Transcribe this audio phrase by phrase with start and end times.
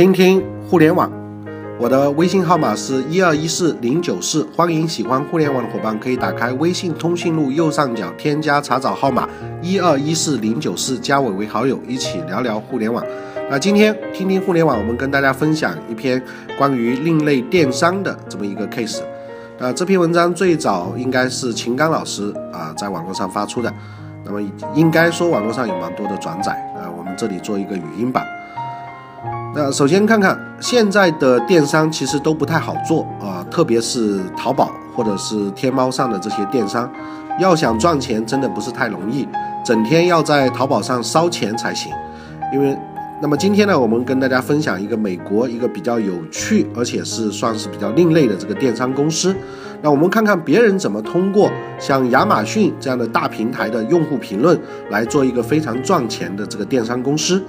[0.00, 1.12] 听听互联网，
[1.78, 9.28] 我的微信号码是一二一四零九四，欢迎喜欢互联网的伙伴可以打开微信通讯录右上角添加查找号码
[9.60, 13.04] 一二一四零九四，加我为好友，一起聊聊互联网。
[13.50, 16.22] 那今天听听互联网，我们跟大家分享一篇
[16.56, 19.02] 关于另类电商的这么一个 case。
[19.58, 23.70] 那这篇文章最早应该是秦刚老师啊在网络上发出的，
[24.24, 24.40] 那么
[24.74, 28.26] 应该说网络上有蛮多的转载，呃，我们这里做一个语音版。
[29.52, 36.88] 那首先看看现在的电商其实都不太好做啊，特别是淘宝或者是天猫上的这些电商，
[37.40, 39.26] 要想赚钱真的不是太容易，
[39.64, 41.92] 整天要在淘宝上烧钱才行。
[42.52, 42.78] 因为，
[43.20, 49.34] 那么今天呢，我们跟大家分享一个美国一个比较有趣，而且是算是比较另类的这个电商公司。
[49.82, 54.56] 那我们看看别人怎么通过像亚马逊这样的大平台的用户评论
[54.90, 57.42] 来做一个非常赚钱的这个电商公司。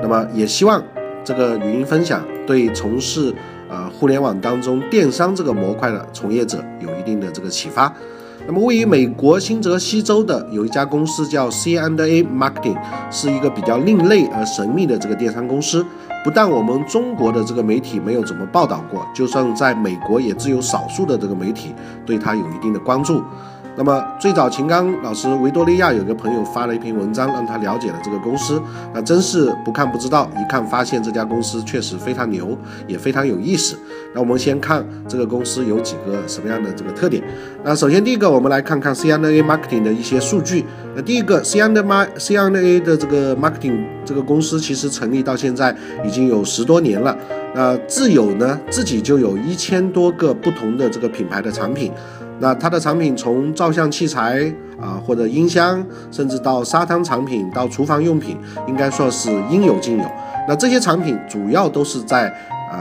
[0.00, 0.82] 那么也希望。
[1.24, 3.34] 这个语音分享对从事
[3.68, 7.92] 呃互联网当中电商这个模块的从业者有一定的这个启发。
[8.46, 12.76] 那么位于美国新泽西州的有一家公司叫 C and A Marketing，
[13.10, 15.84] 是一个比较另类而神秘的这个电商公司。
[16.22, 23.22] 不但我们中国的这个媒体没有怎么报道过，就算在美国也只有少数的这个媒体对它有一定的关注。
[23.76, 33.76] 那么最早秦刚老师维多利亚有个朋友发了一篇文章，让他了解了这个公司，那真是不看不知道，一看发现这家公司确实非常牛，也非常有意思。
[34.14, 37.22] 那我们先看这个公司有几个什么样的这个特点。
[37.64, 40.64] 那首先第一个，我们来看看 C N A Marketing 的一些数据。
[40.94, 47.16] 那第一个 C N A M C N A 的这个 Marketing 这个公司其实成立到现在已经有十多年了。
[47.56, 51.92] 那自有呢自己就有一千多个不同的这个品牌的产品。
[52.40, 60.04] 那它的产品从照相器材啊，或者音箱，甚至到沙滩产品，到厨房用品，应该说是应有尽有。
[60.48, 62.26] 那这些产品主要都是在
[62.70, 62.78] 呃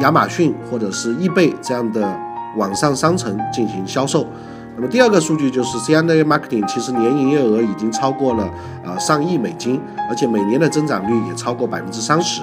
[0.00, 2.16] 亚马逊或者是易贝这样的
[2.56, 4.26] 网上商城进行销售。
[4.74, 8.50] 那么第二个数据就是 C N A Marketing 其实年营业额已经超过了
[8.84, 12.42] 呃上亿美金，而且每年的增长率也超过百分之三十。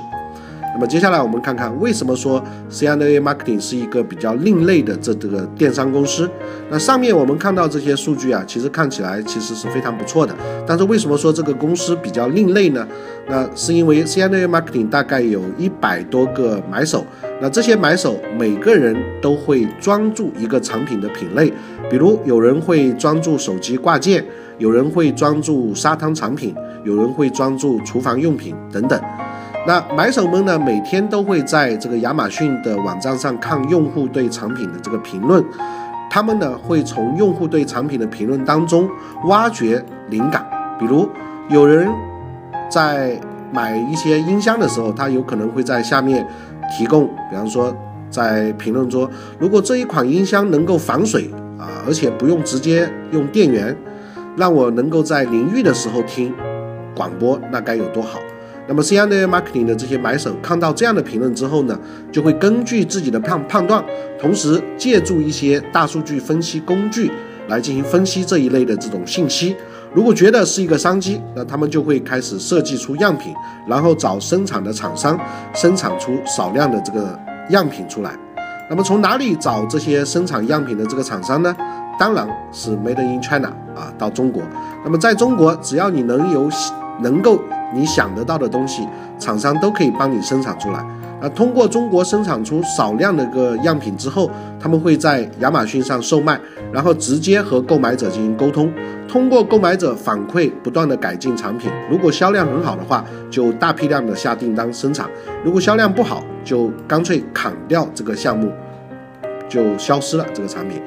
[0.73, 6.29] 那么接下来我们看看为什么说 C N A Marketing 是一个比较另类的这这个电商公司。
[6.69, 10.33] 那上面我们看到这些数据啊，其实看起来其实是非常不错的。
[10.65, 12.87] 但是为什么说这个公司比较另类呢？
[13.27, 17.05] 那是因为 C N A Marketing 大概有一百多个买手，
[17.41, 21.51] 那这些买手每个人都会专注一个产品的品类，
[21.89, 24.23] 比如有人会专注手机挂件，
[24.57, 26.55] 有人会专注沙滩产品，
[26.85, 28.99] 有人会专注厨房用品等等。
[29.67, 35.43] 那买手们呢，每天都会在这个亚马逊的网站上看用户对产品的这个评论，
[36.09, 38.89] 他们呢会从用户对产品的评论当中
[39.25, 40.43] 挖掘灵感。
[40.79, 41.07] 比如
[41.47, 41.87] 有人
[42.69, 43.19] 在
[43.51, 46.25] 买一些音箱的时候，他有可能会在下面
[46.75, 47.71] 提供，比方说
[48.09, 49.07] 在评论说，
[49.37, 51.29] 如果这一款音箱能够防水
[51.59, 53.77] 啊，而且不用直接用电源，
[54.35, 56.33] 让我能够在淋浴的时候听
[56.95, 58.19] 广播，那该有多好。
[58.67, 61.77] 那么 C N A Marketing 的这些买手看到这样的评论之后呢，
[62.11, 63.83] 就会根据自己的判判断，
[64.19, 67.11] 同时借助一些大数据分析工具
[67.47, 69.55] 来进行分析这一类的这种信息。
[69.93, 73.33] 如果觉得是一个商机，那他们就会开始设计出样品，
[73.67, 75.19] 然后找生产的厂商
[75.53, 77.19] 生产出少量的这个
[77.49, 78.11] 样品出来。
[78.69, 81.53] 那么从哪里找这些生产样品的这个厂商呢？
[81.99, 84.41] 当然是 Made in China 啊，到中国。
[84.85, 86.49] 那么在中国，只要你能有
[87.01, 87.41] 能够。
[87.73, 88.87] 你想得到的东西，
[89.17, 90.85] 厂商都可以帮你生产出来。
[91.21, 96.39] 那通过中国生产出少量的个样品之后，他们会在亚马逊上售卖，
[96.71, 98.71] 然后直接和购买者进行沟通。
[99.07, 101.69] 通过购买者反馈，不断的改进产品。
[101.89, 105.05] 如果销量很好的话，就大批量的下订单生产；
[105.43, 108.51] 如果销量不好，就干脆砍掉这个项目，
[109.47, 110.81] 就消失了这个产品。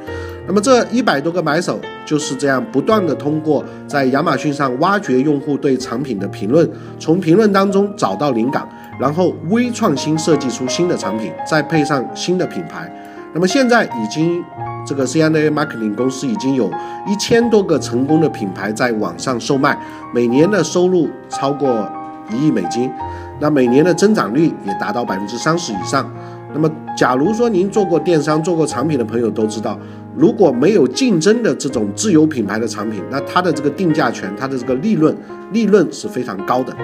[0.47, 6.69] 那么这一百多个买手就是这样不断的通过在亚马逊上挖掘用户对产品的评论，
[6.99, 8.69] 从评论当中找到灵感，
[9.00, 12.92] 然后微创新设计出新的产品，再配上新的品牌。
[13.33, 14.45] 那么现在已经
[14.86, 16.71] 这个 C N A Marketing 公司已经有
[17.07, 19.78] 一千多个成功的品牌在网上售卖，
[20.13, 21.91] 每年的收入超过
[22.30, 22.91] 一亿美金，
[23.41, 26.09] 那每年的增长率也达到百分之三十以上。
[26.53, 29.78] 那么假如说您做过电商、做过产品的朋友都知道。
[30.16, 35.16] 如果没有竞争的这种自有品牌的产品，那它的这个定价权，它的这个利润，
[35.53, 36.75] 利润是非常高的。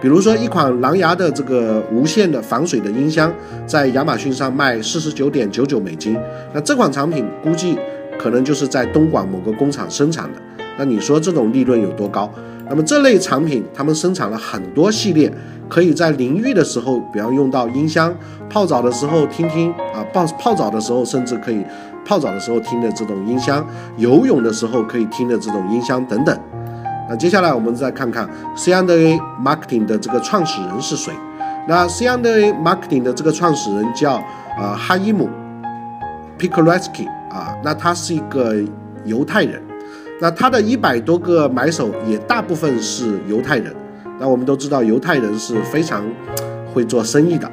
[0.00, 3.32] 比如说一款蓝牙的这个无线的防水的音箱，
[3.66, 6.16] 在亚马逊上卖四十九点九九美金，
[6.52, 7.78] 那这款产品估计
[8.18, 10.40] 可能就是在东莞某个工厂生产的。
[10.78, 12.32] 那你说这种利润有多高？
[12.68, 15.30] 那么这类产品，他们生产了很多系列，
[15.68, 18.10] 可以在淋浴的时候，比方用到音箱；
[18.48, 21.62] 泡澡的时候听听啊，泡泡澡的时候甚至可以
[22.10, 23.64] 泡澡的时候听的这种音箱，
[23.96, 26.36] 游泳的时候可以听的这种音箱等等。
[27.08, 31.12] 那接下来我们再看看 C&A Marketing 的这个创始人是谁？
[31.68, 34.20] 那 C&A Marketing 的这个创始人叫
[34.58, 35.28] 呃哈伊姆
[36.36, 38.56] p i k o l e s k y 啊，那他是一个
[39.04, 39.62] 犹太人。
[40.20, 43.72] 那他的一百多个买手也大部分是犹太人，
[44.18, 46.04] 那我们都知道犹太人是非常
[46.74, 47.48] 会做生意的。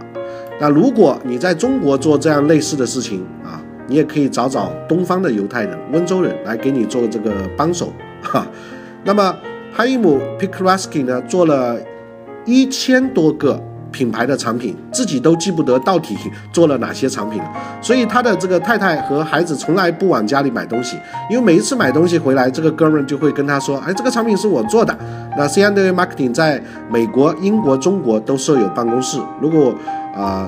[0.59, 7.91] 那如果你在中国做这样类似的事情啊，你也可以找找东方的犹太人、温州人来给你做这个帮手
[8.21, 8.45] 哈。
[9.03, 9.35] 那么
[9.73, 11.77] 哈伊姆·皮克拉斯基呢，做了
[12.45, 13.61] 一千多个。
[13.89, 16.15] 品牌的产品自己都记不得到底
[16.51, 17.51] 做了哪些产品了，
[17.81, 18.35] 所以他的。
[18.35, 20.97] 这个太太和孩子从来不往家里买东西，
[21.31, 24.95] 因为每一次买东西回来，这个哥们就会跟他说：“哎，这个产品是我做的。”
[25.35, 26.61] 那 C&A Marketing 在
[26.91, 29.73] 美国、英国、中国都设有办公室，如果
[30.13, 30.47] 啊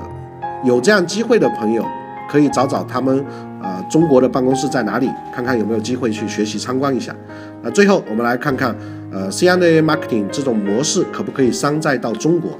[0.62, 1.48] 有这样机会的。
[1.58, 1.84] 朋友，
[2.30, 3.24] 可以找找他们
[3.60, 7.14] 啊中国的办公室在哪里，看看有没有机会去学习参观一下。
[7.62, 8.74] 那最后我们来看看，
[9.12, 12.58] 呃，C N A Marketing 这种模式可不可以山寨到中国？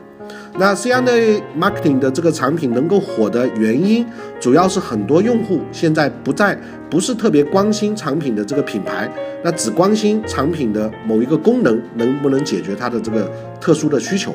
[0.59, 4.05] 那 C N A Marketing 的这个产品能够火的原因，
[4.41, 6.59] 主要是很多用户现在不再
[6.91, 9.11] 不是特别关心产品的这个品牌，
[9.45, 13.31] 那只关心产品的某一个功能能不能解决它的这个
[13.61, 14.35] 特殊的需求。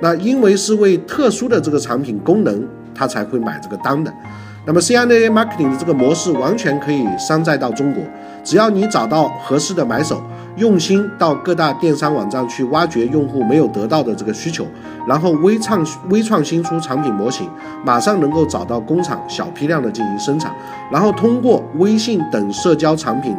[0.00, 4.12] 那因为是为特殊的这个产品功能，他才会买这个单的。
[4.66, 8.02] 那么 C N A Marketing 的这个模式完全可以山寨到中国，
[8.42, 10.22] 只要你找到合适的买手。
[10.56, 14.66] 用心到各大电商网站去挖掘用户没有得到的这个需求，
[15.06, 17.46] 然后微创微创新出产品模型，
[17.84, 20.50] 马上能够找到工厂小批量的进行生产，
[20.90, 23.36] 然后通过微信等社交产品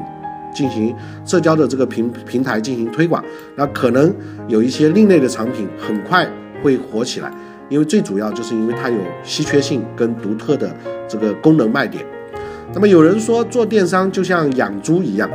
[0.54, 0.96] 进行
[1.26, 3.24] 社交的这个平平台进行推广，
[3.56, 4.14] 那可能
[4.48, 6.24] 有一些另类的产品很快
[6.62, 7.32] 会火起来，
[7.70, 10.74] 因为最主要就是因为它有稀缺性跟独特的
[11.08, 12.06] 这个功能卖点。
[12.74, 15.30] 那么有人说做电商就像养猪一样。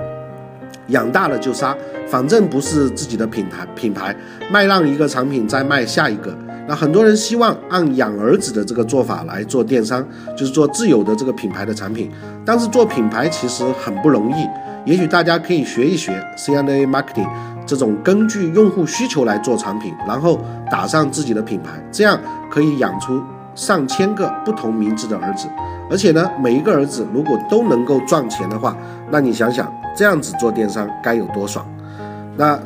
[0.88, 1.74] 养大了就杀，
[2.08, 4.14] 反正不是自己的品牌，品牌
[4.50, 6.36] 卖让一个产品再卖下一个。
[6.68, 10.06] 那很多人希望按养儿子的这个做法来做电商，
[10.36, 12.10] 就是做自有的这个品牌的产品。
[12.44, 14.44] 但是做品牌其实很不容易，
[14.84, 17.28] 也许大家可以学一学 C&A Marketing
[17.72, 20.38] 这种根据用户需求来做产品，然后
[20.70, 22.20] 打上自己的品牌，这样
[22.50, 23.22] 可以养出
[23.54, 25.48] 上千个不同名字的儿子。
[25.90, 28.76] 而且呢，每一个儿子如果都能够赚钱的话，
[29.10, 29.72] 那你想想。
[29.96, 31.66] 这样子做电商该有多爽？
[32.36, 32.60] 那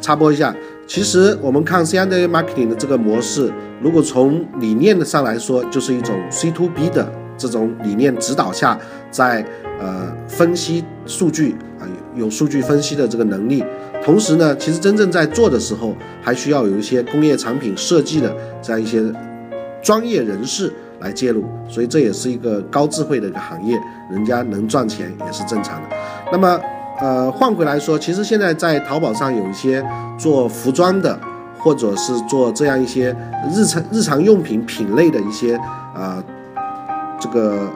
[0.00, 0.54] 插播一下，
[0.86, 3.52] 其实我们看 C and A Marketing 的这个模式，
[3.82, 8.78] 如果从理念上来说，就是一种 C to B 的这种理念指导下，
[9.10, 9.44] 在
[9.80, 11.82] 呃分析数据啊，
[12.14, 13.64] 有数据分析的这个能力。
[14.08, 19.02] 同时呢，其实真正在做的时候，还需要有一些工业产品设计的这样一些
[19.82, 21.44] 专业人士来介入。
[21.68, 23.78] 所以这也是一个高智慧的一个行业，
[24.10, 25.88] 人家能赚钱也是正常的。
[26.32, 26.58] 那么，
[27.02, 29.84] 呃，换回来说，其实现在在淘宝上有一些
[30.18, 31.20] 做服装的，
[31.58, 33.14] 或者是做这样一些
[33.54, 35.54] 日常日常用品品类的一些
[35.94, 36.24] 啊，
[37.20, 37.70] 这个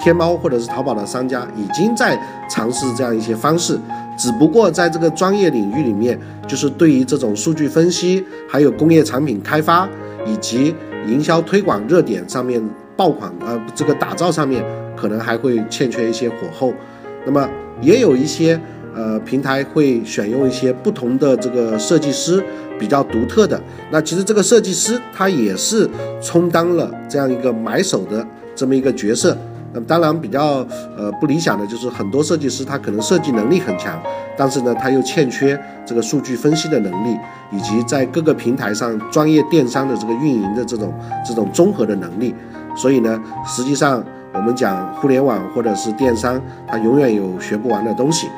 [0.00, 2.18] 天猫或者是淘宝的商家已经在
[2.50, 3.78] 尝试这样一些方式，
[4.18, 9.88] 只不过在这个专业领域里面，就是对于这种数据分析，还有工业产品开发
[10.26, 10.74] 以及
[11.06, 12.62] 营销推广热点上面
[12.96, 14.64] 爆款呃这个打造上面，
[14.96, 16.72] 可能还会欠缺一些火候。
[17.24, 17.48] 那么。
[17.82, 18.58] 也有一些
[18.94, 22.42] 呃平台会选用一些不同的这个设计师，
[22.78, 23.60] 比较独特的。
[23.90, 25.86] 那其实这个设计师他也是
[26.22, 29.36] 充当了这样一个买手的这么一个角色。
[29.76, 30.66] 那么当然比较
[30.96, 34.02] 呃不理想的就是很多设计师他可能设计能力很强，
[34.38, 37.14] 但是呢他又欠缺这个数据分析的能力，
[37.52, 42.34] 以及在各个平台上专业电商的这个运营的这种这种综合的能力。
[42.74, 44.02] 所以呢，实际上。
[44.32, 48.28] 我们讲互联网或者是电商，它永远有学不完的东西。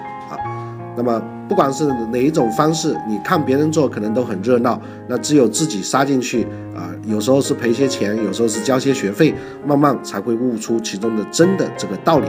[0.99, 6.43] 那么不管是哪一种方式，你看别人做可能都很热闹，那只有自己杀进去
[6.75, 9.33] 啊，有时候是赔些钱，有时候是交些学费，
[9.64, 12.26] 慢慢才会悟出其中的真的这个道理。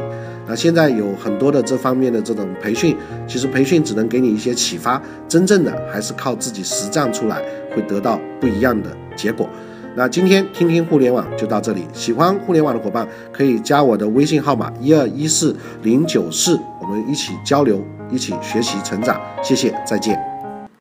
[0.47, 2.95] 那现在有很多的这方面的这种培训，
[3.27, 7.41] 其实培训只能给你一些启发，真正的还是靠自己实战出来，
[7.75, 9.49] 会得到不一样的结果。
[9.95, 20.28] 那今天听听互联网就到这里，喜欢互联网的伙伴可以加我的微信号码一二一四零九四，我们一起交流，一起学习成长，谢谢，再见。